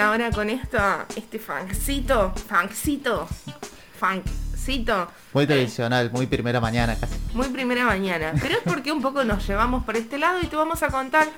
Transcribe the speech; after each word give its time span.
ahora 0.00 0.30
con 0.30 0.50
esto, 0.50 0.78
este 1.14 1.38
funkcito, 1.38 2.32
funkcito, 2.48 3.28
funkcito. 3.98 5.08
Muy 5.32 5.46
tradicional, 5.46 6.10
muy 6.12 6.26
primera 6.26 6.60
mañana 6.60 6.96
casi. 6.98 7.14
Muy 7.34 7.48
primera 7.48 7.84
mañana. 7.84 8.32
Pero 8.40 8.54
es 8.54 8.62
porque 8.64 8.92
un 8.92 9.02
poco 9.02 9.24
nos 9.24 9.46
llevamos 9.46 9.84
por 9.84 9.96
este 9.96 10.18
lado 10.18 10.38
y 10.42 10.46
te 10.46 10.56
vamos 10.56 10.82
a 10.82 10.88
contar 10.88 11.28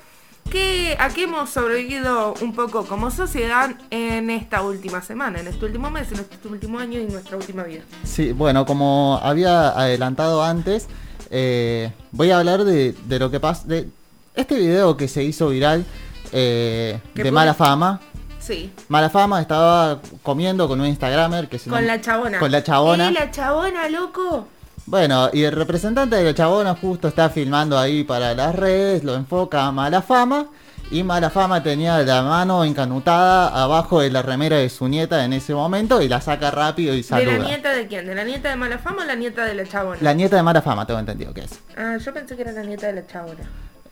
que, 0.51 0.97
a 0.99 1.09
qué 1.11 1.25
hemos 1.25 1.51
sobrevivido 1.51 2.35
un 2.41 2.55
poco 2.55 2.87
como 2.87 3.11
sociedad 3.11 3.75
en 3.91 4.31
esta 4.31 4.63
última 4.63 5.03
semana, 5.03 5.41
en 5.41 5.49
este 5.49 5.65
último 5.65 5.91
mes, 5.91 6.11
en 6.13 6.21
este 6.21 6.49
último 6.49 6.79
año 6.79 6.99
y 6.99 7.03
en 7.03 7.13
nuestra 7.13 7.37
última 7.37 7.65
vida. 7.65 7.83
Sí, 8.05 8.33
bueno, 8.33 8.65
como 8.65 9.21
había 9.23 9.71
adelantado 9.71 10.43
antes, 10.43 10.89
eh, 11.31 11.93
voy 12.13 12.31
a 12.31 12.39
hablar 12.39 12.65
de, 12.65 12.95
de 13.07 13.19
lo 13.19 13.31
que 13.31 13.41
pasa, 13.41 13.67
de 13.67 13.89
este 14.35 14.57
video 14.59 14.97
que 14.97 15.09
se 15.09 15.23
hizo 15.23 15.49
viral 15.49 15.85
eh, 16.33 16.99
¿Qué 17.15 17.23
de 17.23 17.31
mala 17.31 17.55
fama. 17.55 18.01
Sí. 18.43 18.73
Mala 18.89 19.09
fama 19.09 19.41
estaba 19.41 20.01
comiendo 20.23 20.67
con 20.69 20.81
un 20.81 20.87
Instagramer 20.87 21.49
que 21.49 21.59
se 21.59 21.71
Con 21.71 21.87
la 21.87 22.01
chabona. 22.01 22.39
Con 22.41 22.51
la 22.51 22.63
chabona. 22.63 23.09
¡Eh, 23.09 23.13
la 23.13 23.31
chabona, 23.31 23.89
loco! 23.89 24.49
Bueno, 24.87 25.31
y 25.33 25.45
el 25.45 25.53
representante 25.53 26.17
de 26.17 26.25
la 26.25 26.35
chabona 26.35 26.75
justo 26.75 27.07
está 27.07 27.31
filmando 27.31 27.79
ahí 27.79 28.03
para 28.03 28.35
las 28.35 28.55
redes, 28.57 29.05
lo 29.05 29.15
enfoca 29.15 29.65
a 29.67 29.71
mala 29.73 30.03
fama. 30.03 30.47
Y 30.91 31.05
mala 31.05 31.31
fama 31.31 31.63
tenía 31.63 31.99
la 32.03 32.23
mano 32.23 32.65
encanutada 32.65 33.49
abajo 33.63 34.01
de 34.01 34.11
la 34.11 34.21
remera 34.21 34.57
de 34.59 34.69
su 34.69 34.89
nieta 34.89 35.25
en 35.25 35.33
ese 35.33 35.55
momento 35.55 36.03
y 36.03 36.09
la 36.09 36.21
saca 36.21 36.51
rápido 36.51 36.93
y 36.93 36.99
¿De 36.99 37.03
saluda. 37.05 37.39
la 37.39 37.45
nieta 37.45 37.73
de 37.73 37.87
quién? 37.87 38.07
¿De 38.07 38.15
la 38.15 38.25
nieta 38.25 38.51
de 38.51 38.57
mala 38.57 38.77
fama 38.79 39.03
o 39.03 39.07
la 39.07 39.15
nieta 39.15 39.45
de 39.47 39.55
la 39.55 39.65
chabona? 39.65 39.99
La 40.03 40.13
nieta 40.13 40.37
de 40.37 40.43
mala 40.43 40.61
fama, 40.61 40.85
tengo 40.87 41.01
entendido 41.01 41.33
que 41.33 41.43
es. 41.45 41.61
Ah, 41.79 41.97
yo 41.97 42.13
pensé 42.13 42.37
que 42.37 42.43
era 42.43 42.53
la 42.53 42.63
nieta 42.65 42.89
de 42.89 42.93
la 42.95 43.07
chabona. 43.07 43.41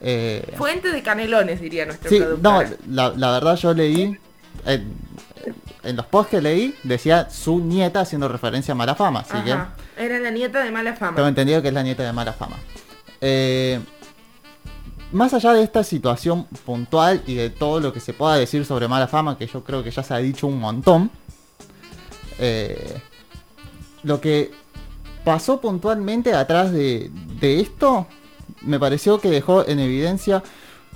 Eh, 0.02 0.54
Fuente 0.58 0.90
de 0.90 1.02
canelones, 1.02 1.60
diría 1.60 1.86
nuestro 1.86 2.10
Sí, 2.10 2.18
no, 2.18 2.58
productor. 2.58 2.78
la, 2.90 3.12
la 3.16 3.30
verdad 3.32 3.56
yo 3.56 3.72
leí, 3.72 4.18
en, 4.66 4.94
en 5.82 5.96
los 5.96 6.06
posts 6.06 6.30
que 6.30 6.40
leí, 6.40 6.74
decía 6.82 7.28
su 7.30 7.58
nieta 7.60 8.00
haciendo 8.00 8.28
referencia 8.28 8.72
a 8.72 8.74
mala 8.74 8.94
fama, 8.94 9.20
así 9.20 9.38
que. 9.44 9.56
Era 9.96 10.18
la 10.18 10.30
nieta 10.30 10.62
de 10.62 10.70
mala 10.70 10.94
fama. 10.94 11.16
tengo 11.16 11.28
entendido 11.28 11.62
que 11.62 11.68
es 11.68 11.74
la 11.74 11.82
nieta 11.82 12.02
de 12.02 12.12
mala 12.12 12.32
fama. 12.32 12.56
Eh, 13.20 13.80
más 15.12 15.34
allá 15.34 15.52
de 15.52 15.62
esta 15.62 15.82
situación 15.82 16.44
puntual 16.64 17.22
y 17.26 17.34
de 17.34 17.50
todo 17.50 17.80
lo 17.80 17.92
que 17.92 18.00
se 18.00 18.12
pueda 18.12 18.36
decir 18.36 18.64
sobre 18.64 18.88
mala 18.88 19.08
fama, 19.08 19.36
que 19.36 19.46
yo 19.46 19.64
creo 19.64 19.82
que 19.82 19.90
ya 19.90 20.02
se 20.02 20.14
ha 20.14 20.18
dicho 20.18 20.46
un 20.46 20.60
montón, 20.60 21.10
eh, 22.38 23.00
lo 24.02 24.20
que 24.20 24.52
pasó 25.24 25.60
puntualmente 25.60 26.32
atrás 26.32 26.72
de, 26.72 27.10
de 27.40 27.60
esto 27.60 28.06
me 28.62 28.78
pareció 28.78 29.20
que 29.20 29.30
dejó 29.30 29.66
en 29.66 29.78
evidencia 29.80 30.42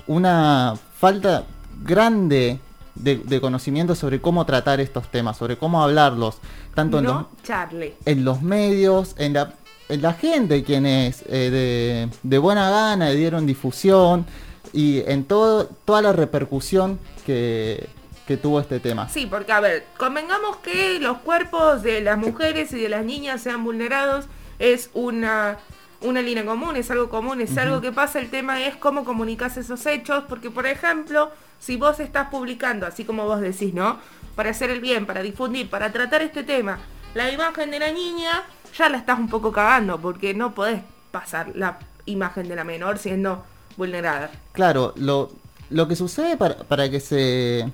una 0.07 0.75
falta 0.97 1.45
grande 1.83 2.61
de, 2.95 3.17
de 3.17 3.41
conocimiento 3.41 3.95
sobre 3.95 4.21
cómo 4.21 4.47
tratar 4.47 4.81
estos 4.81 5.11
temas, 5.11 5.37
sobre 5.37 5.57
cómo 5.57 5.83
hablarlos, 5.83 6.39
tanto 6.75 6.99
en 6.99 7.05
los, 7.05 7.15
no, 7.15 7.29
Charlie. 7.43 7.95
en 8.05 8.25
los 8.25 8.43
medios, 8.43 9.15
en 9.19 9.33
la, 9.33 9.55
en 9.89 10.03
la 10.03 10.13
gente 10.13 10.65
quienes 10.65 11.23
eh, 11.29 11.51
de, 11.51 12.09
de 12.23 12.39
buena 12.39 12.71
gana 12.71 13.09
le 13.09 13.17
dieron 13.17 13.47
difusión 13.47 14.27
y 14.73 15.01
en 15.07 15.25
todo, 15.25 15.67
toda 15.85 16.03
la 16.03 16.13
repercusión 16.13 16.99
que, 17.27 17.89
que 18.27 18.37
tuvo 18.37 18.61
este 18.61 18.81
tema. 18.81 19.09
Sí, 19.09 19.27
porque 19.27 19.53
a 19.53 19.61
ver, 19.61 19.85
convengamos 19.97 20.57
que 20.59 20.99
los 21.01 21.19
cuerpos 21.19 21.83
de 21.83 22.01
las 22.01 22.19
mujeres 22.19 22.73
y 22.73 22.81
de 22.81 22.89
las 22.89 23.05
niñas 23.05 23.43
sean 23.43 23.65
vulnerados 23.65 24.27
es 24.59 24.91
una, 24.95 25.59
una 26.05 26.23
línea 26.23 26.45
común, 26.45 26.77
es 26.77 26.91
algo 26.91 27.09
común, 27.09 27.41
es 27.41 27.57
algo 27.59 27.81
que 27.81 27.93
pasa. 27.93 28.19
El 28.19 28.31
tema 28.31 28.63
es 28.63 28.77
cómo 28.77 29.05
comunicas 29.05 29.57
esos 29.57 29.85
hechos, 29.87 30.25
porque 30.29 30.51
por 30.51 30.67
ejemplo, 30.67 31.31
si 31.59 31.77
vos 31.77 31.99
estás 32.01 32.29
publicando, 32.29 32.87
así 32.87 33.05
como 33.05 33.25
vos 33.25 33.41
decís, 33.41 33.75
¿no? 33.75 33.99
Para 34.37 34.51
hacer 34.51 34.71
el 34.71 34.81
bien, 34.81 35.07
para 35.07 35.23
difundir, 35.23 35.69
para 35.69 35.93
tratar 35.93 36.23
este 36.23 36.43
tema, 36.43 36.79
la 37.15 37.31
imagen 37.31 37.71
de 37.71 37.79
la 37.79 37.91
niña, 37.91 38.43
ya 38.77 38.89
la 38.89 38.99
estás 38.99 39.19
un 39.19 39.29
poco 39.29 39.51
cagando, 39.51 39.99
porque 40.01 40.35
no 40.35 40.55
podés 40.55 40.83
pasar 41.11 41.53
la 41.55 41.79
imagen 42.07 42.49
de 42.49 42.57
la 42.57 42.65
menor 42.65 42.99
siendo 42.99 43.45
vulnerada. 43.77 44.31
Claro, 44.53 44.93
lo, 44.97 45.31
lo 45.71 45.89
que 45.89 45.97
sucede 45.97 46.37
para, 46.37 46.57
para 46.59 46.91
que 46.91 47.01
se 47.01 47.73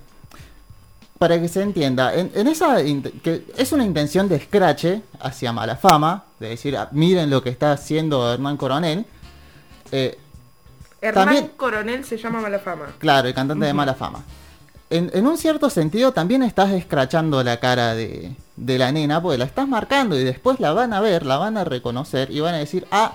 para 1.20 1.38
que 1.38 1.48
se 1.48 1.60
entienda, 1.60 2.14
en, 2.14 2.32
en 2.34 2.46
esa 2.46 2.76
que 3.22 3.44
es 3.58 3.72
una 3.72 3.84
intención 3.84 4.26
de 4.26 4.36
escrache 4.36 5.02
hacia 5.20 5.52
mala 5.52 5.76
fama, 5.76 6.24
de 6.38 6.48
decir, 6.48 6.74
"Ah, 6.78 6.88
miren 6.92 7.28
lo 7.28 7.42
que 7.42 7.50
está 7.50 7.72
haciendo 7.72 8.32
Hernán 8.32 8.56
Coronel. 8.56 9.04
eh, 9.92 10.16
Hernán 11.02 11.24
También- 11.26 11.52
Coronel 11.58 12.04
se 12.06 12.16
llama 12.16 12.40
mala 12.40 12.58
fama. 12.58 12.86
Claro, 12.98 13.28
el 13.28 13.34
cantante 13.34 13.66
de 13.66 13.74
mala 13.74 13.92
fama. 13.92 14.24
En, 14.88 15.10
en 15.12 15.26
un 15.26 15.36
cierto 15.36 15.68
sentido 15.68 16.12
también 16.12 16.42
estás 16.42 16.70
escrachando 16.72 17.42
la 17.44 17.58
cara 17.60 17.94
de, 17.94 18.34
de 18.56 18.78
la 18.78 18.90
nena, 18.90 19.20
porque 19.20 19.36
la 19.36 19.44
estás 19.44 19.68
marcando 19.68 20.18
y 20.18 20.24
después 20.24 20.58
la 20.58 20.72
van 20.72 20.94
a 20.94 21.00
ver, 21.02 21.26
la 21.26 21.36
van 21.36 21.58
a 21.58 21.64
reconocer 21.64 22.30
y 22.30 22.40
van 22.40 22.54
a 22.54 22.58
decir, 22.58 22.86
ah, 22.90 23.12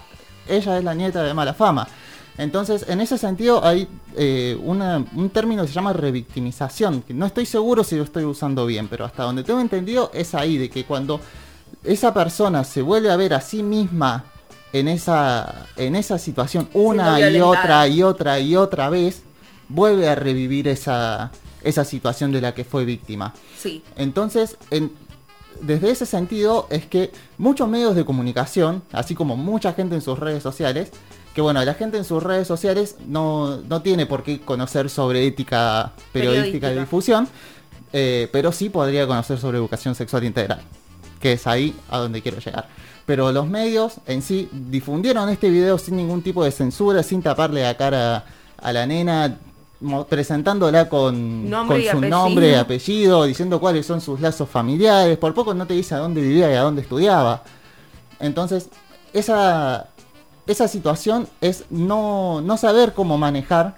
ella 0.47 0.77
es 0.77 0.83
la 0.83 0.93
nieta 0.93 1.23
de 1.23 1.33
mala 1.33 1.55
fama. 1.55 1.87
Entonces, 2.37 2.85
en 2.89 2.99
ese 3.01 3.17
sentido 3.17 3.63
hay 3.63 3.87
eh, 4.17 4.57
una- 4.63 5.05
un 5.15 5.29
término 5.29 5.61
que 5.61 5.67
se 5.69 5.73
llama 5.73 5.93
revictimización, 5.93 7.01
que 7.01 7.13
no 7.13 7.25
estoy 7.25 7.45
seguro 7.45 7.83
si 7.83 7.95
lo 7.95 8.03
estoy 8.03 8.23
usando 8.25 8.65
bien, 8.65 8.87
pero 8.87 9.05
hasta 9.05 9.23
donde 9.23 9.43
tengo 9.43 9.59
entendido 9.61 10.11
es 10.13 10.33
ahí, 10.35 10.57
de 10.57 10.69
que 10.69 10.83
cuando 10.85 11.19
esa 11.83 12.13
persona 12.13 12.63
se 12.63 12.81
vuelve 12.81 13.11
a 13.11 13.15
ver 13.15 13.33
a 13.33 13.41
sí 13.41 13.61
misma 13.63 14.25
en 14.73 14.87
esa, 14.87 15.67
en 15.77 15.95
esa 15.95 16.17
situación 16.17 16.67
una 16.73 17.19
y 17.29 17.39
otra 17.41 17.87
y 17.87 18.03
otra 18.03 18.39
y 18.39 18.55
otra 18.55 18.89
vez, 18.89 19.21
vuelve 19.69 20.07
a 20.09 20.15
revivir 20.15 20.67
esa, 20.67 21.31
esa 21.63 21.83
situación 21.85 22.31
de 22.31 22.41
la 22.41 22.53
que 22.53 22.63
fue 22.65 22.85
víctima. 22.85 23.33
Sí. 23.57 23.81
Entonces, 23.95 24.57
en- 24.71 24.91
desde 25.61 25.89
ese 25.91 26.05
sentido 26.05 26.67
es 26.69 26.85
que 26.85 27.11
muchos 27.37 27.69
medios 27.69 27.95
de 27.95 28.03
comunicación, 28.03 28.83
así 28.91 29.15
como 29.15 29.37
mucha 29.37 29.71
gente 29.73 29.95
en 29.95 30.01
sus 30.01 30.19
redes 30.19 30.43
sociales, 30.43 30.89
que 31.35 31.41
bueno, 31.41 31.63
la 31.65 31.73
gente 31.73 31.97
en 31.97 32.05
sus 32.05 32.23
redes 32.23 32.47
sociales 32.47 32.95
no, 33.05 33.57
no 33.57 33.81
tiene 33.81 34.05
por 34.05 34.23
qué 34.23 34.39
conocer 34.39 34.89
sobre 34.89 35.27
ética 35.27 35.91
periodística 36.13 36.69
de 36.69 36.79
difusión, 36.79 37.27
eh, 37.91 38.29
pero 38.31 38.53
sí 38.53 38.69
podría 38.69 39.05
conocer 39.05 39.37
sobre 39.37 39.57
educación 39.57 39.95
sexual 39.95 40.23
integral, 40.23 40.61
que 41.19 41.33
es 41.33 41.45
ahí 41.45 41.75
a 41.89 41.97
donde 41.97 42.21
quiero 42.21 42.39
llegar. 42.39 42.69
Pero 43.05 43.33
los 43.33 43.47
medios 43.47 43.95
en 44.07 44.21
sí 44.21 44.47
difundieron 44.49 45.27
este 45.27 45.49
video 45.49 45.77
sin 45.77 45.97
ningún 45.97 46.21
tipo 46.21 46.41
de 46.41 46.51
censura, 46.51 47.03
sin 47.03 47.21
taparle 47.21 47.63
la 47.63 47.75
cara 47.75 48.23
a 48.57 48.71
la 48.71 48.85
nena, 48.85 49.37
presentándola 50.07 50.87
con, 50.87 51.49
Nombre 51.49 51.75
con 51.75 51.81
y 51.81 51.83
su 51.83 51.97
apellido. 51.97 52.17
nombre 52.17 52.57
apellido, 52.57 53.25
diciendo 53.25 53.59
cuáles 53.59 53.85
son 53.85 53.99
sus 53.99 54.21
lazos 54.21 54.47
familiares, 54.47 55.17
por 55.17 55.33
poco 55.33 55.53
no 55.53 55.67
te 55.67 55.73
dice 55.73 55.95
a 55.95 55.97
dónde 55.97 56.21
vivía 56.21 56.49
y 56.49 56.55
a 56.55 56.61
dónde 56.61 56.81
estudiaba. 56.81 57.43
Entonces, 58.21 58.69
esa, 59.11 59.89
esa 60.47 60.67
situación 60.67 61.27
es 61.41 61.65
no, 61.69 62.41
no 62.41 62.57
saber 62.57 62.93
cómo 62.93 63.17
manejar 63.17 63.75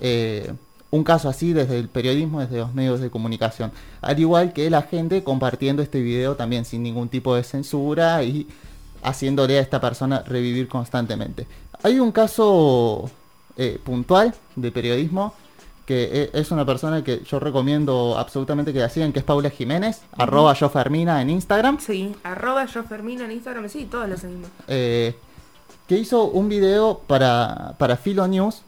eh, 0.00 0.52
un 0.90 1.04
caso 1.04 1.28
así 1.28 1.52
desde 1.52 1.78
el 1.78 1.88
periodismo, 1.88 2.40
desde 2.40 2.58
los 2.58 2.74
medios 2.74 3.00
de 3.00 3.10
comunicación. 3.10 3.72
Al 4.02 4.18
igual 4.20 4.52
que 4.52 4.68
la 4.68 4.82
gente 4.82 5.24
compartiendo 5.24 5.82
este 5.82 6.00
video 6.02 6.36
también 6.36 6.64
sin 6.64 6.82
ningún 6.82 7.08
tipo 7.08 7.34
de 7.34 7.42
censura 7.44 8.22
y 8.22 8.46
haciéndole 9.02 9.58
a 9.58 9.62
esta 9.62 9.80
persona 9.80 10.22
revivir 10.26 10.68
constantemente. 10.68 11.46
Hay 11.82 11.98
un 11.98 12.12
caso 12.12 13.10
eh, 13.56 13.80
puntual 13.82 14.34
de 14.54 14.70
periodismo 14.70 15.34
que 15.86 16.30
e- 16.32 16.38
es 16.40 16.50
una 16.52 16.64
persona 16.64 17.02
que 17.02 17.22
yo 17.24 17.40
recomiendo 17.40 18.16
absolutamente 18.18 18.72
que 18.72 18.78
la 18.78 18.88
sigan, 18.88 19.12
que 19.12 19.18
es 19.18 19.24
Paula 19.24 19.50
Jiménez, 19.50 20.02
arroba 20.16 20.52
yo 20.54 20.68
Fermina 20.68 21.20
en 21.22 21.30
Instagram. 21.30 21.78
Sí, 21.80 22.14
arroba 22.22 22.66
yo 22.66 22.84
Fermina 22.84 23.24
en 23.24 23.32
Instagram, 23.32 23.68
sí, 23.68 23.86
todos 23.90 24.08
lo 24.08 24.16
seguimos. 24.16 24.48
eh, 24.68 25.16
que 25.92 25.98
hizo 25.98 26.24
un 26.24 26.48
video 26.48 27.02
para, 27.06 27.74
para 27.76 27.98
Filo 27.98 28.26
News 28.26 28.62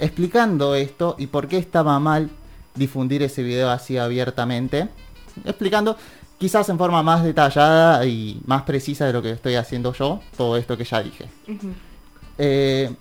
explicando 0.00 0.74
esto 0.74 1.14
y 1.16 1.28
por 1.28 1.46
qué 1.46 1.58
estaba 1.58 2.00
mal 2.00 2.28
difundir 2.74 3.22
ese 3.22 3.44
video 3.44 3.70
así 3.70 3.98
abiertamente. 3.98 4.88
Explicando 5.44 5.96
quizás 6.38 6.68
en 6.68 6.76
forma 6.76 7.04
más 7.04 7.22
detallada 7.22 8.04
y 8.04 8.40
más 8.46 8.62
precisa 8.62 9.06
de 9.06 9.12
lo 9.12 9.22
que 9.22 9.30
estoy 9.30 9.54
haciendo 9.54 9.92
yo, 9.92 10.20
todo 10.36 10.56
esto 10.56 10.76
que 10.76 10.82
ya 10.82 11.00
dije. 11.04 11.28
Eh, 12.36 12.92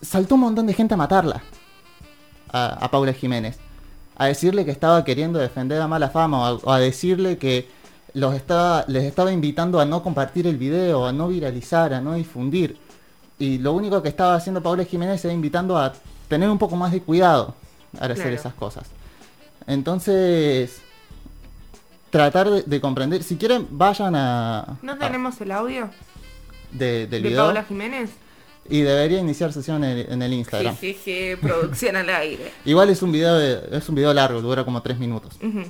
saltó 0.00 0.36
un 0.36 0.40
montón 0.40 0.66
de 0.66 0.72
gente 0.72 0.94
a 0.94 0.96
matarla. 0.96 1.42
A, 2.50 2.82
a 2.82 2.90
Paula 2.90 3.12
Jiménez. 3.12 3.58
A 4.16 4.24
decirle 4.24 4.64
que 4.64 4.70
estaba 4.70 5.04
queriendo 5.04 5.38
defender 5.38 5.82
a 5.82 5.86
mala 5.86 6.08
fama. 6.08 6.40
O 6.40 6.44
a, 6.44 6.52
o 6.54 6.72
a 6.72 6.78
decirle 6.78 7.36
que 7.36 7.68
los 8.14 8.34
estaba, 8.34 8.84
les 8.88 9.04
estaba 9.04 9.32
invitando 9.32 9.80
a 9.80 9.84
no 9.84 10.02
compartir 10.02 10.46
el 10.46 10.56
video, 10.56 11.06
a 11.06 11.12
no 11.12 11.28
viralizar, 11.28 11.94
a 11.94 12.00
no 12.00 12.14
difundir. 12.14 12.76
Y 13.38 13.58
lo 13.58 13.72
único 13.72 14.02
que 14.02 14.08
estaba 14.08 14.34
haciendo 14.34 14.62
Paula 14.62 14.84
Jiménez 14.84 15.24
era 15.24 15.32
invitando 15.32 15.78
a 15.78 15.92
tener 16.28 16.48
un 16.48 16.58
poco 16.58 16.76
más 16.76 16.92
de 16.92 17.00
cuidado 17.00 17.54
al 17.98 18.12
hacer 18.12 18.24
Claro. 18.24 18.36
esas 18.36 18.54
cosas. 18.54 18.84
Entonces, 19.66 20.80
tratar 22.10 22.50
de, 22.50 22.62
de 22.62 22.80
comprender. 22.80 23.22
Si 23.22 23.36
quieren, 23.36 23.66
vayan 23.70 24.14
a. 24.16 24.78
¿No 24.82 24.92
a- 24.92 24.98
tenemos 24.98 25.40
el 25.40 25.52
audio 25.52 25.90
de- 26.72 27.06
del 27.06 27.22
de 27.22 27.28
video. 27.28 27.44
Paula 27.46 27.64
Jiménez? 27.64 28.10
Y 28.68 28.82
debería 28.82 29.18
iniciar 29.20 29.52
sesión 29.52 29.82
en, 29.84 30.12
en 30.12 30.22
el 30.22 30.32
Instagram. 30.32 30.76
Jejeje, 30.76 31.36
producción 31.38 31.96
al 31.96 32.08
aire. 32.10 32.52
Igual 32.64 32.90
es 32.90 33.02
un 33.02 33.10
video 33.12 33.34
de- 33.36 33.76
es 33.76 33.88
un 33.88 33.94
video 33.94 34.12
largo, 34.12 34.40
dura 34.42 34.64
como 34.64 34.82
tres 34.82 34.98
minutos. 34.98 35.36
Ujú. 35.42 35.62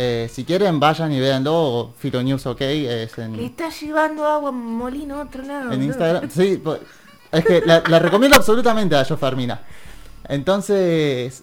Eh, 0.00 0.30
si 0.32 0.44
quieren 0.44 0.78
vayan 0.78 1.10
y 1.12 1.18
véanlo, 1.18 1.52
o 1.56 1.92
Filo 1.98 2.22
News 2.22 2.46
OK 2.46 2.60
es 2.60 3.18
Le 3.18 3.24
en, 3.24 3.40
está 3.40 3.68
llevando 3.68 4.24
agua 4.24 4.52
molino 4.52 5.16
a 5.16 5.22
otro 5.22 5.42
lado. 5.42 5.72
en. 5.72 5.82
Instagram. 5.82 6.30
Sí, 6.30 6.62
es 7.32 7.44
que 7.44 7.60
la, 7.66 7.82
la 7.88 7.98
recomiendo 7.98 8.36
absolutamente 8.36 8.94
a 8.94 9.02
Yo 9.02 9.16
Fermina. 9.16 9.60
Entonces, 10.28 11.42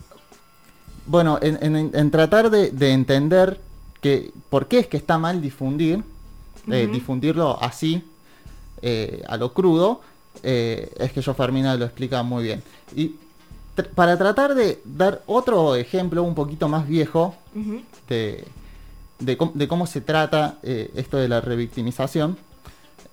bueno, 1.05 1.37
en, 1.41 1.75
en- 1.75 1.91
en 1.93 2.11
tratar 2.11 2.49
de, 2.49 2.71
de 2.71 2.91
entender 2.91 3.59
que 4.01 4.31
por 4.49 4.67
qué 4.67 4.79
es 4.79 4.87
que 4.87 4.97
está 4.97 5.17
mal 5.17 5.41
difundir, 5.41 6.01
eh, 6.71 6.87
difundirlo 6.91 7.61
así, 7.61 8.03
eh, 8.81 9.21
a 9.27 9.35
lo 9.35 9.53
crudo, 9.53 9.99
eh, 10.43 10.93
es 10.97 11.11
que 11.11 11.21
Yo 11.21 11.33
Fermina 11.33 11.75
lo 11.75 11.85
explica 11.85 12.23
muy 12.23 12.43
bien. 12.45 12.63
Y 12.95 13.15
tr- 13.75 13.89
para 13.89 14.17
tratar 14.17 14.55
de 14.55 14.81
dar 14.85 15.21
otro 15.27 15.75
ejemplo 15.75 16.23
un 16.23 16.35
poquito 16.35 16.67
más 16.67 16.87
viejo, 16.87 17.35
de, 18.09 18.45
de, 19.19 19.37
cómo- 19.37 19.51
de 19.55 19.67
cómo 19.67 19.87
se 19.87 20.01
trata 20.01 20.57
eh, 20.63 20.91
esto 20.95 21.17
de 21.17 21.27
la 21.27 21.41
revictimización. 21.41 22.37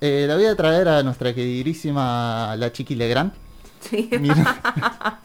Eh, 0.00 0.24
la 0.26 0.34
voy 0.36 0.46
a 0.46 0.56
traer 0.56 0.88
a 0.88 1.02
nuestra 1.02 1.32
queridísima 1.34 2.54
la 2.56 2.72
Chiqui 2.72 2.94
Legrand, 2.94 3.32
Sí. 3.80 4.08
Mira. 4.20 5.20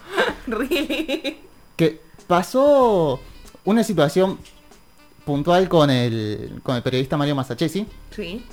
Que 1.76 2.02
pasó 2.26 3.20
una 3.66 3.84
situación 3.84 4.40
puntual 5.26 5.68
con 5.70 5.90
el, 5.92 6.60
con 6.64 6.76
el 6.76 6.82
periodista 6.82 7.18
Mario 7.18 7.36
Masachesi, 7.36 7.86
Sí. 8.12 8.44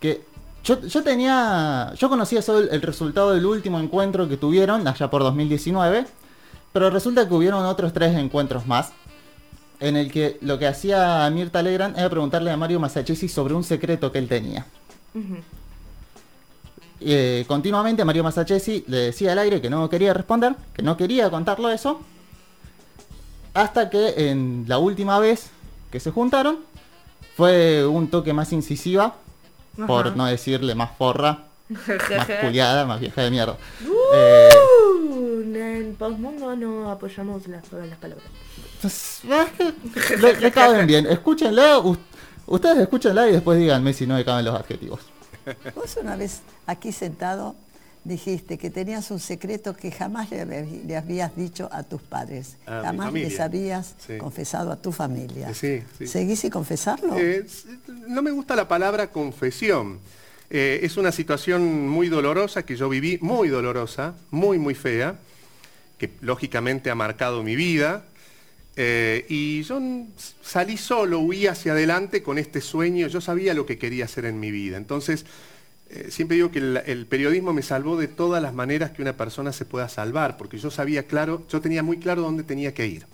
que 0.00 0.22
yo, 0.64 0.80
yo 0.80 1.02
tenía, 1.02 1.92
yo 1.96 2.08
conocía 2.08 2.40
solo 2.40 2.70
el, 2.70 2.80
resultado 2.80 3.32
del 3.34 3.44
último 3.44 3.78
encuentro 3.78 4.28
que 4.28 4.38
tuvieron 4.38 4.88
allá 4.88 5.10
por 5.10 5.22
2019, 5.22 6.06
pero 6.72 6.90
resulta 6.90 7.28
que 7.28 7.34
hubieron 7.34 7.64
otros 7.66 7.92
tres 7.92 8.16
encuentros 8.16 8.66
más, 8.66 8.92
en 9.78 9.96
el 9.96 10.10
que 10.10 10.38
lo 10.40 10.58
que 10.58 10.66
hacía 10.66 11.28
Mirta 11.30 11.62
Legrand 11.62 11.98
era 11.98 12.08
preguntarle 12.08 12.50
a 12.50 12.56
Mario 12.56 12.80
Masachesi 12.80 13.28
sobre 13.28 13.52
un 13.52 13.62
secreto 13.62 14.10
que 14.10 14.18
él 14.18 14.26
tenía. 14.26 14.64
Ujú. 15.14 15.36
Eh, 17.00 17.44
continuamente 17.46 18.02
Mario 18.02 18.24
Masachesi 18.24 18.84
le 18.86 18.96
decía 18.96 19.32
al 19.32 19.40
aire 19.40 19.60
que 19.60 19.68
no 19.68 19.90
quería 19.90 20.14
responder, 20.14 20.56
que 20.72 20.82
no 20.82 20.96
quería 20.96 21.28
contarlo 21.28 21.68
eso, 21.68 22.00
hasta 23.52 23.90
que 23.90 24.30
en 24.30 24.64
la 24.66 24.78
última 24.78 25.18
vez 25.18 25.50
que 25.92 26.00
se 26.00 26.10
juntaron 26.10 26.60
fue 27.36 27.86
un 27.86 28.08
toque 28.08 28.32
más 28.32 28.52
incisiva, 28.52 29.16
por 29.86 30.06
Ajá. 30.08 30.16
no 30.16 30.26
decirle 30.26 30.74
más 30.74 30.90
forra, 30.96 31.44
más 31.68 31.78
Uh, 31.88 32.40
culiada, 32.46 32.84
más 32.86 33.00
vieja 33.00 33.22
de 33.22 33.30
mierda. 33.30 33.56
Eh, 34.14 34.48
en 35.54 35.94
Postmundo 35.96 36.54
no 36.56 36.90
apoyamos 36.90 37.46
las, 37.48 37.64
todas 37.64 37.88
las 37.88 37.98
palabras. 37.98 38.26
pues, 38.80 39.22
es 39.96 40.04
que 40.06 40.16
le, 40.16 40.40
le 40.40 40.52
caben 40.52 40.86
bien. 40.86 41.06
Escúchenla, 41.06 41.78
us- 41.78 41.98
ustedes 42.46 42.78
escúchenla 42.78 43.28
y 43.28 43.32
después 43.32 43.58
díganme 43.58 43.92
si 43.92 44.06
no 44.06 44.14
me 44.14 44.24
caben 44.24 44.44
los 44.44 44.54
adjetivos. 44.54 45.00
Vos 45.74 45.96
una 46.00 46.16
vez 46.16 46.40
aquí 46.66 46.90
sentado 46.92 47.54
dijiste 48.04 48.58
que 48.58 48.70
tenías 48.70 49.10
un 49.10 49.18
secreto 49.20 49.74
que 49.74 49.90
jamás 49.90 50.30
le, 50.30 50.42
hab- 50.44 50.84
le 50.86 50.96
habías 50.96 51.34
dicho 51.36 51.68
a 51.72 51.82
tus 51.82 52.02
padres, 52.02 52.56
A 52.66 52.82
jamás 52.82 53.12
les 53.12 53.40
habías 53.40 53.94
Sí. 53.98 54.18
confesado 54.18 54.70
a 54.72 54.76
tu 54.76 54.92
familia. 54.92 55.52
Sí, 55.54 55.82
sí. 55.98 56.06
¿Seguís 56.06 56.40
sin 56.40 56.50
confesarlo? 56.50 57.16
Eh, 57.18 57.46
no 58.06 58.22
me 58.22 58.30
gusta 58.30 58.54
la 58.54 58.68
palabra 58.68 59.10
confesión. 59.10 59.98
Eh, 60.50 60.80
es 60.82 60.96
una 60.98 61.10
situación 61.10 61.88
muy 61.88 62.08
dolorosa 62.08 62.64
que 62.64 62.76
yo 62.76 62.88
viví, 62.88 63.18
muy 63.22 63.48
dolorosa, 63.48 64.14
muy, 64.30 64.58
muy 64.58 64.74
fea, 64.74 65.16
que 65.98 66.10
lógicamente 66.20 66.90
ha 66.90 66.94
marcado 66.94 67.42
mi 67.42 67.56
vida. 67.56 68.04
Eh, 68.76 69.24
y 69.28 69.62
yo 69.62 69.80
salí 70.42 70.76
solo, 70.76 71.20
huí 71.20 71.46
hacia 71.46 71.72
adelante 71.72 72.22
con 72.22 72.38
este 72.38 72.60
sueño, 72.60 73.06
yo 73.06 73.20
sabía 73.20 73.54
lo 73.54 73.66
que 73.66 73.78
quería 73.78 74.04
hacer 74.04 74.24
en 74.26 74.40
mi 74.40 74.50
vida. 74.50 74.76
Entonces, 74.76 75.24
eh, 75.94 76.10
siempre 76.10 76.36
digo 76.36 76.50
que 76.50 76.58
el, 76.58 76.76
el 76.86 77.06
periodismo 77.06 77.52
me 77.52 77.62
salvó 77.62 77.96
de 77.96 78.08
todas 78.08 78.42
las 78.42 78.52
maneras 78.52 78.90
que 78.90 79.02
una 79.02 79.16
persona 79.16 79.52
se 79.52 79.64
pueda 79.64 79.88
salvar, 79.88 80.36
porque 80.36 80.58
yo 80.58 80.70
sabía 80.70 81.04
claro, 81.06 81.44
yo 81.48 81.60
tenía 81.60 81.82
muy 81.82 81.98
claro 81.98 82.22
dónde 82.22 82.42
tenía 82.42 82.74
que 82.74 82.86
ir. 82.86 83.06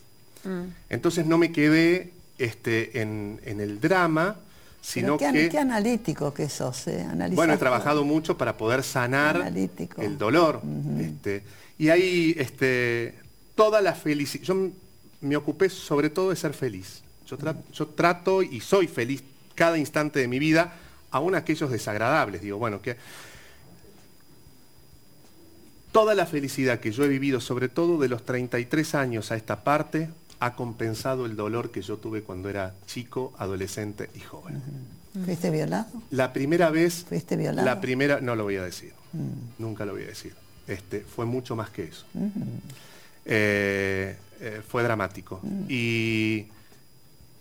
Entonces 0.88 1.26
no 1.26 1.36
me 1.36 1.52
quedé 1.52 2.12
este, 2.38 3.02
en, 3.02 3.40
en 3.44 3.60
el 3.60 3.78
drama, 3.78 4.36
sino 4.80 5.18
qué, 5.18 5.30
que... 5.30 5.48
qué 5.50 5.58
analítico 5.58 6.32
que 6.32 6.48
sos, 6.48 6.86
¿eh? 6.88 7.06
Bueno, 7.32 7.52
he 7.52 7.58
trabajado 7.58 8.04
mucho 8.04 8.38
para 8.38 8.56
poder 8.56 8.82
sanar 8.82 9.36
Analítico. 9.36 10.00
el 10.00 10.16
dolor. 10.16 10.62
este, 10.98 11.42
y 11.76 11.90
ahí 11.90 12.34
este, 12.38 13.14
toda 13.54 13.82
la 13.82 13.92
felicidad. 13.94 14.42
Yo 14.44 14.70
me 15.20 15.36
ocupé 15.36 15.68
sobre 15.68 16.08
todo 16.08 16.30
de 16.30 16.36
ser 16.36 16.54
feliz. 16.54 17.02
Yo, 17.26 17.36
tra- 17.36 17.56
yo 17.74 17.86
trato 17.88 18.42
y 18.42 18.60
soy 18.60 18.86
feliz 18.86 19.22
cada 19.54 19.76
instante 19.76 20.20
de 20.20 20.28
mi 20.28 20.38
vida, 20.38 20.72
aún 21.10 21.34
aquellos 21.34 21.70
desagradables. 21.70 22.42
Digo, 22.42 22.58
bueno, 22.58 22.80
que 22.80 22.96
toda 25.92 26.14
la 26.14 26.26
felicidad 26.26 26.80
que 26.80 26.92
yo 26.92 27.04
he 27.04 27.08
vivido, 27.08 27.40
sobre 27.40 27.68
todo 27.68 27.98
de 27.98 28.08
los 28.08 28.24
33 28.24 28.94
años 28.94 29.30
a 29.32 29.36
esta 29.36 29.64
parte, 29.64 30.10
ha 30.38 30.54
compensado 30.54 31.26
el 31.26 31.36
dolor 31.36 31.70
que 31.70 31.82
yo 31.82 31.98
tuve 31.98 32.22
cuando 32.22 32.48
era 32.48 32.74
chico, 32.86 33.32
adolescente 33.38 34.10
y 34.14 34.20
joven. 34.20 34.62
¿Fuiste 35.24 35.50
violado? 35.50 35.90
La 36.10 36.32
primera 36.32 36.70
vez. 36.70 37.04
¿Fuiste 37.08 37.36
violado? 37.36 37.66
La 37.66 37.80
primera, 37.80 38.20
no 38.20 38.36
lo 38.36 38.44
voy 38.44 38.56
a 38.56 38.62
decir. 38.62 38.92
Nunca 39.58 39.84
lo 39.84 39.92
voy 39.92 40.04
a 40.04 40.06
decir. 40.06 40.34
Este, 40.66 41.00
fue 41.00 41.26
mucho 41.26 41.56
más 41.56 41.70
que 41.70 41.84
eso. 41.84 42.06
Eh, 43.24 44.16
eh, 44.40 44.62
fue 44.66 44.82
dramático. 44.82 45.40
Y 45.68 46.46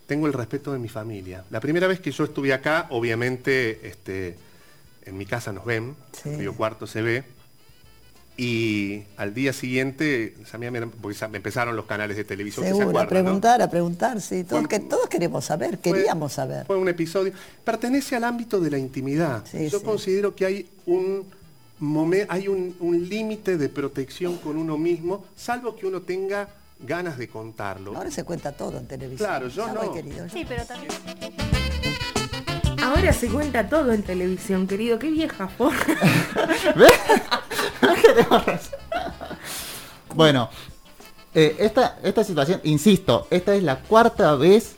tengo 0.10 0.26
el 0.26 0.34
respeto 0.34 0.74
de 0.74 0.80
mi 0.80 0.90
familia. 0.90 1.46
La 1.52 1.60
primera 1.60 1.86
vez 1.88 2.00
que 2.00 2.12
yo 2.12 2.24
estuve 2.24 2.52
acá, 2.52 2.88
obviamente, 2.90 3.88
este, 3.88 4.36
en 5.06 5.16
mi 5.18 5.26
casa 5.28 5.54
nos 5.54 5.64
ven, 5.66 5.96
Sí. 6.12 6.30
en 6.30 6.40
Río 6.40 6.56
Cuarto 6.56 6.88
se 6.88 7.04
ve. 7.04 7.24
Y 8.38 9.04
al 9.18 9.34
día 9.34 9.52
siguiente, 9.54 10.34
porque 11.02 11.18
empezaron 11.34 11.76
los 11.76 11.86
canales 11.86 12.16
de 12.18 12.24
televisión 12.24 12.66
que 12.66 12.72
se 12.74 12.82
a 12.82 12.84
acuerdan, 12.86 13.04
¿no? 13.04 13.10
preguntar, 13.10 13.62
a 13.62 13.70
preguntar, 13.70 14.22
sí. 14.22 14.44
Todos, 14.46 14.62
Fue- 14.62 14.70
que, 14.70 14.80
todos 14.80 15.08
queremos 15.10 15.46
saber, 15.46 15.78
Fue- 15.78 15.92
queríamos 15.94 16.34
saber. 16.34 16.66
Fue 16.66 16.78
un 16.78 16.88
episodio. 16.90 17.34
Pertenece 17.64 18.16
al 18.16 18.24
ámbito 18.24 18.60
de 18.60 18.72
la 18.72 18.78
intimidad. 18.80 19.44
Sí, 19.46 19.70
Yo 19.70 19.80
sí. 19.80 19.86
considero 19.86 20.36
que 20.36 20.46
hay 20.46 20.70
un 20.86 21.26
hay 22.28 22.48
un, 22.50 22.76
un 22.82 23.08
límite 23.08 23.58
de 23.58 23.70
protección 23.70 24.38
con 24.38 24.58
uno 24.58 24.78
mismo, 24.78 25.26
salvo 25.38 25.76
que 25.78 25.86
uno 25.86 26.02
tenga 26.02 26.50
ganas 26.80 27.18
de 27.18 27.28
contarlo. 27.28 27.96
Ahora 27.96 28.12
se 28.12 28.24
cuenta 28.24 28.52
todo 28.52 28.78
en 28.78 28.88
televisión. 28.88 29.28
Claro, 29.28 29.48
yo 29.48 29.68
Ya 29.68 29.74
no. 29.74 29.82
voy, 29.82 29.94
querido, 30.02 30.26
ya. 30.26 30.32
Sí, 30.32 30.46
pero 30.48 30.66
también. 30.66 30.92
Ahora 32.84 33.14
se 33.14 33.28
cuenta 33.30 33.68
todo 33.70 33.92
en 33.92 34.04
televisión, 34.04 34.66
querido. 34.68 34.98
Qué 34.98 35.10
vieja 35.12 35.48
forra. 35.48 35.78
¿Ves? 36.76 36.92
Bueno, 40.16 40.50
eh, 41.34 41.56
esta, 41.60 42.00
esta 42.04 42.24
situación, 42.24 42.62
insisto, 42.64 43.28
esta 43.30 43.54
es 43.56 43.64
la 43.64 43.80
cuarta 43.82 44.36
vez 44.36 44.76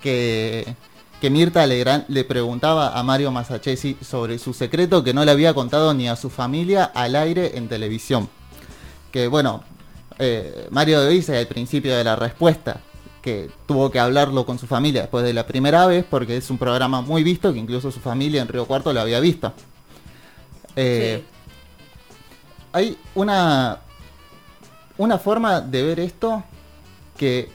que, 0.00 0.74
que 1.20 1.30
Mirta 1.30 1.64
Legrand 1.66 2.04
le 2.08 2.24
preguntaba 2.24 2.98
a 2.98 3.02
Mario 3.02 3.30
Masachesi 3.30 3.96
sobre 4.00 4.38
su 4.38 4.52
secreto 4.52 5.04
que 5.04 5.14
no 5.14 5.24
le 5.24 5.30
había 5.30 5.54
contado 5.54 5.94
ni 5.94 6.08
a 6.08 6.16
su 6.16 6.30
familia 6.30 6.84
al 6.84 7.14
aire 7.14 7.56
en 7.56 7.68
televisión. 7.68 8.28
Que 9.12 9.28
bueno, 9.28 9.62
eh, 10.18 10.68
Mario 10.70 11.04
dice 11.06 11.36
al 11.38 11.46
principio 11.46 11.96
de 11.96 12.04
la 12.04 12.16
respuesta 12.16 12.80
que 13.22 13.50
tuvo 13.66 13.90
que 13.90 13.98
hablarlo 13.98 14.46
con 14.46 14.58
su 14.58 14.66
familia 14.66 15.02
después 15.02 15.24
de 15.24 15.32
la 15.32 15.46
primera 15.46 15.86
vez 15.86 16.04
porque 16.08 16.36
es 16.36 16.48
un 16.50 16.58
programa 16.58 17.00
muy 17.00 17.22
visto 17.24 17.52
que 17.52 17.58
incluso 17.58 17.90
su 17.90 18.00
familia 18.00 18.40
en 18.42 18.48
Río 18.48 18.66
Cuarto 18.66 18.92
lo 18.92 19.00
había 19.00 19.20
visto. 19.20 19.52
Eh, 20.76 21.22
Sí. 21.22 21.32
Hay 22.72 22.98
una, 23.14 23.78
una 24.98 25.18
forma 25.18 25.60
de 25.62 25.82
ver 25.82 25.98
esto 26.00 26.44
que 27.16 27.48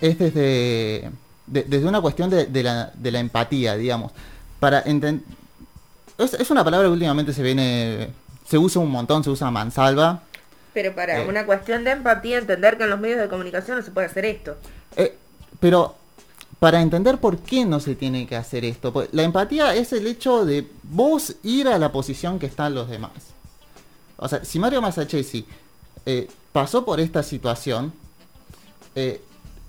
es 0.00 0.18
desde, 0.18 1.10
de- 1.46 1.62
desde 1.62 1.86
una 1.86 2.00
cuestión 2.00 2.28
de, 2.28 2.46
de 2.46 2.62
la, 2.64 2.90
de 2.92 3.10
la 3.12 3.20
empatía, 3.20 3.76
digamos. 3.76 4.10
Para 4.58 4.80
es, 4.80 6.34
es 6.34 6.50
una 6.50 6.64
palabra 6.64 6.88
que 6.88 6.92
últimamente 6.92 7.32
se 7.32 7.42
viene, 7.42 8.08
se 8.48 8.58
usa 8.58 8.82
un 8.82 8.90
montón, 8.90 9.22
se 9.22 9.30
usa 9.30 9.48
mansalva. 9.52 10.22
Pero 10.74 10.94
para 10.94 11.22
Eh. 11.22 11.28
una 11.28 11.46
cuestión 11.46 11.84
de 11.84 11.92
empatía, 11.92 12.38
entender 12.38 12.76
que 12.76 12.84
en 12.84 12.90
los 12.90 13.00
medios 13.00 13.20
de 13.20 13.28
comunicación 13.28 13.78
no 13.78 13.82
se 13.84 13.90
puede 13.92 14.08
hacer 14.08 14.24
esto. 14.26 14.56
Eh, 14.96 15.16
pero 15.60 15.94
para 16.58 16.80
entender 16.82 17.18
por 17.18 17.38
qué 17.38 17.64
no 17.64 17.78
se 17.80 17.94
tiene 17.94 18.26
que 18.26 18.36
hacer 18.36 18.64
esto, 18.64 18.92
pues, 18.92 19.08
la 19.12 19.22
empatía 19.22 19.74
es 19.74 19.92
el 19.92 20.06
hecho 20.06 20.44
de 20.44 20.66
vos 20.82 21.36
ir 21.42 21.68
a 21.68 21.78
la 21.78 21.92
posición 21.92 22.38
que 22.38 22.46
están 22.46 22.74
los 22.74 22.88
demás. 22.90 23.12
O 24.16 24.28
sea, 24.28 24.44
si 24.44 24.58
Mario 24.58 24.82
Masachesi 24.82 25.46
eh, 26.06 26.28
pasó 26.52 26.84
por 26.84 27.00
esta 27.00 27.22
situación, 27.22 27.92
eh, 28.94 29.20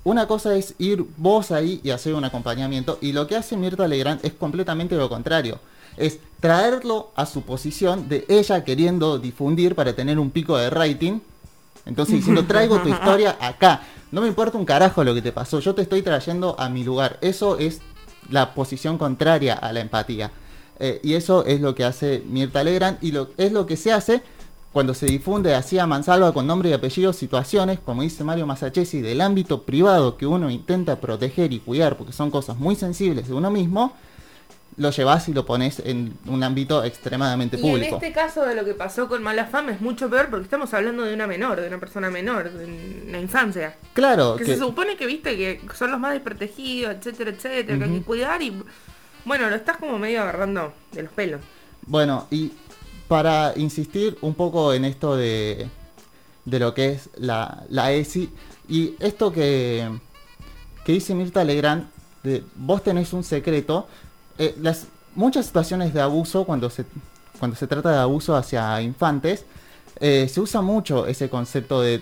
una 0.06 0.28
cosa 0.28 0.56
es 0.56 0.76
ir 0.78 1.04
vos 1.18 1.52
ahí 1.52 1.82
y 1.84 1.90
hacer 1.90 2.14
un 2.14 2.24
acompañamiento, 2.24 3.00
y 3.02 3.12
lo 3.12 3.26
que 3.26 3.36
hace 3.36 3.58
Mirta 3.58 3.88
Legrand 3.88 4.24
es 4.24 4.34
completamente 4.34 4.96
lo 4.96 5.10
contrario. 5.10 5.60
Es 5.98 6.20
traerlo 6.40 7.12
a 7.16 7.26
su 7.26 7.42
posición 7.42 8.08
de 8.08 8.24
ella 8.30 8.64
queriendo 8.64 9.18
difundir 9.18 9.74
para 9.74 9.94
tener 9.94 10.20
un 10.20 10.30
pico 10.30 10.58
de 10.58 10.70
rating. 10.70 11.22
Entonces 11.88 12.18
diciendo, 12.18 12.46
traigo 12.48 12.80
tu 12.82 12.90
historia 12.90 13.36
acá. 13.42 13.82
No 14.12 14.22
me 14.22 14.28
importa 14.28 14.60
un 14.60 14.66
carajo 14.66 15.04
lo 15.04 15.16
que 15.16 15.24
te 15.24 15.32
pasó, 15.32 15.60
yo 15.60 15.74
te 15.74 15.82
estoy 15.82 16.04
trayendo 16.04 16.56
a 16.60 16.70
mi 16.70 16.84
lugar. 16.84 17.18
Eso 17.22 17.58
es 17.58 17.82
la 18.30 18.54
posición 18.54 19.00
contraria 19.00 19.56
a 19.56 19.74
la 19.74 19.80
empatía. 19.80 20.32
Eh, 20.80 21.00
y 21.04 21.16
eso 21.16 21.46
es 21.46 21.62
lo 21.62 21.74
que 21.74 21.84
hace 21.84 22.22
Mirta 22.28 22.64
Legrand 22.64 23.00
y 23.02 23.12
lo, 23.12 23.30
es 23.38 23.52
lo 23.52 23.66
que 23.66 23.76
se 23.76 23.92
hace 23.92 24.22
cuando 24.76 24.94
se 24.94 25.06
difunde 25.06 25.56
así 25.56 25.80
a 25.80 25.88
mansalva 25.88 26.34
con 26.34 26.48
nombre 26.48 26.70
y 26.70 26.74
apellido 26.74 27.14
situaciones, 27.14 27.80
como 27.80 28.02
dice 28.02 28.26
Mario 28.26 28.46
Masachesi, 28.46 29.00
del 29.00 29.22
ámbito 29.22 29.62
privado 29.62 30.18
que 30.18 30.28
uno 30.28 30.50
intenta 30.50 31.00
proteger 31.00 31.54
y 31.54 31.60
cuidar 31.60 31.96
porque 31.96 32.12
son 32.12 32.30
cosas 32.30 32.58
muy 32.58 32.76
sensibles 32.76 33.30
de 33.30 33.34
uno 33.34 33.50
mismo, 33.50 33.96
lo 34.76 34.90
llevas 34.90 35.30
y 35.30 35.34
lo 35.34 35.46
pones 35.46 35.80
en 35.80 36.18
un 36.26 36.44
ámbito 36.44 36.84
extremadamente 36.84 37.56
Y 37.56 37.62
público. 37.62 37.88
en 37.88 38.04
este 38.04 38.12
caso 38.12 38.46
de 38.46 38.54
lo 38.54 38.66
que 38.66 38.74
pasó 38.74 39.08
con 39.08 39.24
Mala 39.24 39.46
Fama 39.46 39.72
es 39.72 39.80
mucho 39.80 40.10
peor 40.10 40.28
porque 40.30 40.44
estamos 40.44 40.74
hablando 40.74 41.04
de 41.04 41.14
una 41.14 41.26
menor, 41.26 41.62
de 41.62 41.70
una 41.70 41.80
persona 41.80 42.10
menor, 42.10 42.48
en 42.48 43.14
la 43.14 43.22
infancia. 43.22 43.78
Claro, 43.94 44.36
Que, 44.36 44.44
que, 44.44 44.56
se 44.56 44.60
supone 44.60 44.98
que 44.98 45.06
viste 45.06 45.38
que 45.38 45.62
son 45.74 45.90
los 45.90 46.02
más 46.02 46.12
desprotegidos, 46.12 46.96
etcétera, 46.96 47.32
etcétera, 47.32 47.78
que 47.78 47.84
hay 47.86 48.00
que 48.00 48.02
cuidar 48.02 48.42
y 48.42 48.62
bueno, 49.24 49.50
lo 49.50 49.56
estás 49.56 49.78
como 49.78 49.98
medio 49.98 50.22
agarrando 50.22 50.74
de 50.92 51.04
los 51.04 51.14
pelos. 51.14 51.40
bueno, 51.88 52.28
y 52.30 52.52
para 53.08 53.54
insistir 53.56 54.18
un 54.22 54.34
poco 54.34 54.74
en 54.74 54.86
esto 54.86 55.16
de, 55.16 55.68
de 56.46 56.60
lo 56.60 56.74
que 56.74 56.90
es 56.90 57.10
la, 57.18 57.64
la 57.70 57.92
ESI, 57.92 58.30
y 58.68 58.96
esto 59.00 59.32
que, 59.32 59.90
que 60.86 60.92
dice 60.94 61.14
Mirta 61.14 61.44
Legrand, 61.44 61.88
vos 62.56 62.82
tenés 62.84 63.14
un 63.14 63.24
secreto, 63.24 63.88
eh, 64.40 64.56
las 64.60 64.88
muchas 65.16 65.46
situaciones 65.46 65.94
de 65.94 66.02
abuso, 66.02 66.44
cuando 66.46 66.70
se, 66.70 66.86
cuando 67.40 67.56
se 67.56 67.68
trata 67.68 67.92
de 67.92 67.98
abuso 68.00 68.36
hacia 68.36 68.82
infantes, 68.82 69.46
eh, 70.00 70.28
se 70.28 70.42
usa 70.42 70.62
mucho 70.62 71.06
ese 71.08 71.30
concepto 71.30 71.82
de, 71.82 72.02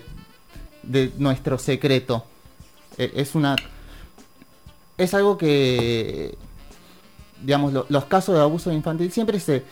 de 0.82 1.12
nuestro 1.18 1.58
secreto. 1.58 2.24
Eh, 2.98 3.12
es 3.14 3.34
una. 3.34 3.54
Es 4.98 5.14
algo 5.14 5.36
que. 5.38 6.36
Digamos, 7.42 7.72
lo- 7.72 7.86
los 7.88 8.04
casos 8.06 8.34
de 8.34 8.40
abuso 8.40 8.72
infantil 8.72 9.12
siempre 9.12 9.38
se, 9.38 9.62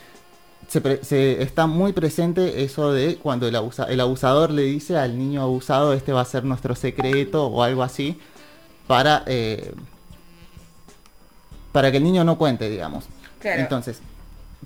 se, 0.68 0.80
pre- 0.80 1.04
se 1.04 1.42
está 1.42 1.66
muy 1.66 1.92
presente 1.92 2.62
eso 2.64 2.92
de 2.92 3.16
cuando 3.16 3.46
el, 3.48 3.54
abusa- 3.56 3.86
el 3.88 4.00
abusador 4.00 4.50
le 4.50 4.62
dice 4.62 4.96
al 4.96 5.18
niño 5.18 5.42
abusado, 5.42 5.92
este 5.92 6.12
va 6.12 6.20
a 6.22 6.24
ser 6.24 6.44
nuestro 6.44 6.74
secreto 6.74 7.46
o 7.46 7.62
algo 7.62 7.82
así, 7.82 8.18
para, 8.86 9.22
eh, 9.26 9.72
para 11.72 11.90
que 11.90 11.96
el 11.98 12.04
niño 12.04 12.24
no 12.24 12.36
cuente, 12.38 12.68
digamos. 12.68 13.04
Claro. 13.40 13.60
Entonces, 13.60 14.00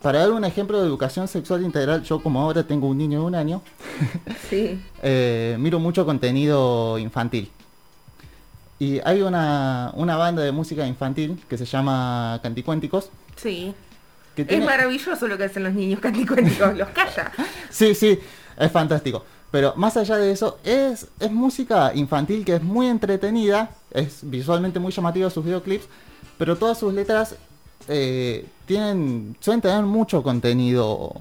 para 0.02 0.20
dar 0.20 0.32
un 0.32 0.44
ejemplo 0.44 0.80
de 0.80 0.86
educación 0.86 1.28
sexual 1.28 1.62
integral, 1.64 2.02
yo 2.02 2.22
como 2.22 2.40
ahora 2.40 2.62
tengo 2.64 2.88
un 2.88 2.98
niño 2.98 3.20
de 3.20 3.24
un 3.26 3.34
año, 3.34 3.62
Sí. 4.50 4.80
eh, 5.02 5.56
miro 5.58 5.78
mucho 5.78 6.04
contenido 6.04 6.98
infantil. 6.98 7.50
Y 8.78 9.00
hay 9.04 9.22
una, 9.22 9.90
una 9.94 10.16
banda 10.16 10.42
de 10.42 10.52
música 10.52 10.86
infantil 10.86 11.42
que 11.48 11.56
se 11.56 11.64
llama 11.64 12.38
Canticuénticos. 12.42 13.10
Sí. 13.36 13.74
Que 14.36 14.46
Es 14.48 14.64
maravilloso 14.64 15.26
lo 15.26 15.36
que 15.38 15.44
hacen 15.44 15.64
los 15.64 15.72
niños 15.72 15.98
canticuénticos, 16.00 16.76
los 16.76 16.88
calla. 16.90 17.32
Sí, 17.70 17.94
sí, 17.94 18.18
es 18.58 18.70
fantástico. 18.70 19.24
Pero 19.50 19.72
más 19.76 19.96
allá 19.96 20.16
de 20.16 20.30
eso, 20.30 20.58
es, 20.64 21.08
es 21.18 21.30
música 21.32 21.92
infantil 21.94 22.44
que 22.44 22.56
es 22.56 22.62
muy 22.62 22.86
entretenida, 22.86 23.70
es 23.90 24.18
visualmente 24.22 24.78
muy 24.78 24.92
llamativa 24.92 25.30
sus 25.30 25.44
videoclips, 25.44 25.86
pero 26.36 26.56
todas 26.56 26.78
sus 26.78 26.92
letras 26.92 27.36
eh, 27.88 28.44
tienen, 28.66 29.36
suelen 29.40 29.60
tener 29.62 29.82
mucho 29.84 30.22
contenido 30.22 31.12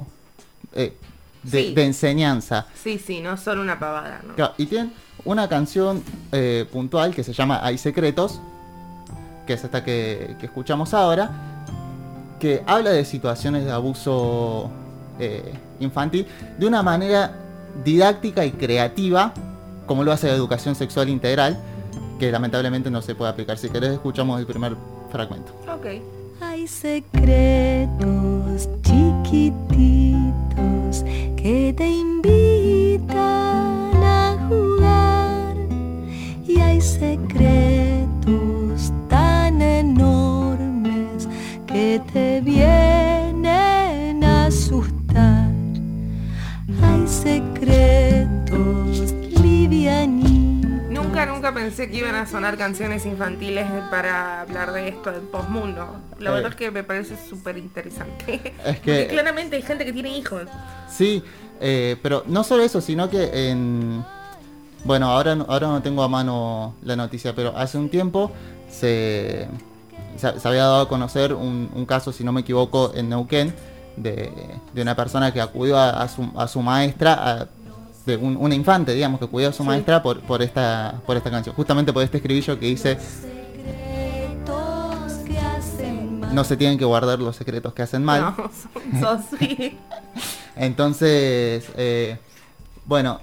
eh, 0.74 0.94
de, 1.44 1.64
Sí. 1.64 1.74
de 1.76 1.86
enseñanza. 1.86 2.66
Sí, 2.84 2.98
sí, 3.00 3.22
no 3.22 3.38
son 3.38 3.60
una 3.60 3.80
pavada, 3.80 4.22
¿no? 4.28 4.34
Claro, 4.36 4.54
y 4.58 4.66
tienen 4.66 4.92
una 5.24 5.48
canción 5.48 6.04
eh, 6.32 6.66
puntual 6.72 7.14
que 7.14 7.24
se 7.24 7.32
llama 7.34 7.60
Hay 7.64 7.78
Secretos, 7.78 8.42
que 9.46 9.54
es 9.54 9.64
esta 9.64 9.84
que, 9.84 10.36
que 10.40 10.48
escuchamos 10.48 10.94
ahora, 10.96 11.30
que 12.40 12.64
habla 12.66 12.92
de 12.92 13.06
situaciones 13.06 13.66
de 13.66 13.72
abuso 13.72 14.70
eh, 15.20 15.54
infantil 15.80 16.28
de 16.58 16.68
una 16.68 16.84
manera 16.84 17.32
didáctica 17.84 18.46
y 18.46 18.52
creativa, 18.52 19.34
como 19.86 20.04
lo 20.04 20.12
hace 20.12 20.28
la 20.28 20.34
educación 20.34 20.76
sexual 20.76 21.10
integral, 21.10 21.58
que 22.20 22.32
lamentablemente 22.32 22.90
no 22.90 23.02
se 23.02 23.16
puede 23.16 23.32
aplicar. 23.32 23.58
Si 23.58 23.70
querés, 23.70 23.92
escuchamos 23.92 24.40
el 24.40 24.46
primer 24.46 24.76
fragmento. 25.12 25.54
Ok. 25.74 25.88
Hay 26.42 26.68
secretos 26.68 27.98
chiquititos 28.82 29.56
que 31.36 31.74
te 31.76 31.88
invitan 31.88 33.16
a 34.04 34.48
jugar 34.50 35.56
y 36.46 36.60
hay 36.60 36.82
secretos 36.82 37.65
que 41.76 42.02
te 42.14 42.40
vienen 42.40 44.24
a 44.24 44.46
asustar. 44.46 45.50
Hay 46.82 47.06
secretos 47.06 48.48
livianitos. 49.42 50.72
Nunca, 50.90 51.26
nunca 51.26 51.54
pensé 51.54 51.90
que 51.90 51.98
iban 51.98 52.16
a 52.16 52.26
sonar 52.28 52.56
canciones 52.58 53.06
infantiles 53.06 53.66
para 53.92 54.40
hablar 54.44 54.72
de 54.72 54.88
esto 54.88 55.12
del 55.12 55.24
postmundo. 55.24 55.98
La 56.18 56.30
Eh. 56.30 56.34
verdad 56.36 56.52
es 56.52 56.56
que 56.56 56.72
me 56.72 56.84
parece 56.86 57.18
súper 57.30 57.58
interesante. 57.58 58.54
Es 58.66 58.76
Porque 58.78 59.08
que- 59.08 59.08
claramente 59.10 59.58
hay 59.58 59.62
gente 59.62 59.84
que 59.84 59.92
tiene 59.92 60.18
hijos. 60.18 60.44
Sí, 60.90 61.22
eh, 61.60 61.98
pero 62.02 62.24
no 62.28 62.46
solo 62.46 62.64
eso, 62.64 62.80
sino 62.80 63.10
que 63.10 63.50
en... 63.50 64.02
Bueno, 64.86 65.08
ahora, 65.10 65.34
ahora 65.50 65.68
no 65.68 65.82
tengo 65.82 66.04
a 66.04 66.08
mano 66.08 66.76
la 66.84 66.96
noticia, 66.96 67.36
pero 67.36 67.52
hace 67.58 67.78
un 67.78 67.90
tiempo 67.90 68.32
se, 68.70 69.48
se, 70.18 70.40
se 70.40 70.48
había 70.48 70.62
dado 70.64 70.82
a 70.82 70.88
conocer 70.90 71.34
un, 71.34 71.70
un 71.74 71.86
caso, 71.86 72.12
si 72.12 72.24
no 72.24 72.32
me 72.32 72.42
equivoco, 72.42 72.92
en 72.96 73.10
Neuquén, 73.10 73.54
de, 73.98 74.32
de 74.74 74.82
una 74.82 74.96
persona 74.96 75.32
que 75.34 75.42
acudió 75.42 75.78
a, 75.78 76.02
a 76.02 76.08
su, 76.08 76.30
a 76.36 76.48
su 76.48 76.62
maestra, 76.62 77.14
a- 77.42 77.48
de 78.06 78.18
un, 78.18 78.38
una 78.38 78.54
infante, 78.54 78.94
digamos, 78.94 79.20
que 79.20 79.26
acudió 79.26 79.50
a 79.50 79.54
su 79.54 79.64
maestra 79.64 80.04
por, 80.04 80.20
por, 80.22 80.42
esta, 80.44 81.02
por 81.08 81.18
esta 81.18 81.32
canción. 81.32 81.56
Justamente 81.56 81.92
por 81.92 82.04
este 82.04 82.18
escribillo 82.18 82.60
que 82.60 82.68
dice, 82.68 82.98
no 86.32 86.44
se 86.44 86.58
tienen 86.58 86.78
que 86.78 86.86
guardar 86.86 87.20
los 87.20 87.36
secretos 87.36 87.74
que 87.74 87.82
hacen 87.82 88.04
mal. 88.04 88.36
No, 88.38 88.52
sos 89.00 89.22
sí. 89.40 89.78
Entonces, 90.56 91.66
eh, 91.78 92.18
bueno, 92.86 93.20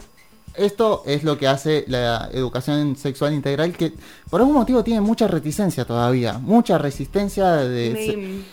esto 0.55 1.03
es 1.07 1.25
lo 1.25 1.39
que 1.39 1.49
hace 1.49 1.85
la 1.89 2.29
educación 2.33 2.97
sexual 2.97 3.33
integral, 3.33 3.73
que 3.73 3.93
por 4.29 4.41
algún 4.41 4.55
motivo 4.55 4.85
tiene 4.85 5.01
mucha 5.01 5.27
reticencia 5.27 5.85
todavía, 5.85 6.39
mucha 6.39 6.79
resistencia 6.79 7.57
de, 7.57 8.45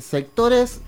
sectores 0.00 0.80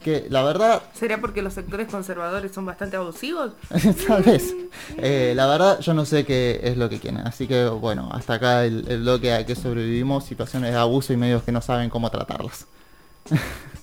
que 0.00 0.26
la 0.30 0.44
verdad, 0.44 0.82
¿Será 0.94 1.20
porque 1.20 1.42
los 1.42 1.54
sectores 1.54 1.88
conservadores 1.88 2.52
son 2.52 2.64
bastante 2.64 2.96
abusivos? 2.96 3.52
tal 4.06 4.22
vez, 4.22 4.54
eh, 4.96 5.32
la 5.34 5.48
verdad 5.48 5.80
yo 5.80 5.92
no 5.92 6.04
sé 6.04 6.24
qué 6.24 6.60
es 6.62 6.76
lo 6.76 6.88
que 6.88 7.00
quieren. 7.00 7.26
Así 7.26 7.48
que 7.48 7.66
bueno, 7.66 8.08
hasta 8.12 8.34
acá 8.34 8.64
el, 8.64 8.86
el 8.88 9.00
bloque 9.00 9.32
a 9.32 9.44
que 9.44 9.56
sobrevivimos, 9.56 10.24
situaciones 10.24 10.70
de 10.72 10.78
abuso 10.78 11.12
y 11.12 11.16
medios 11.16 11.42
que 11.42 11.50
no 11.50 11.60
saben 11.60 11.90
cómo 11.90 12.10
tratarlas. 12.10 12.66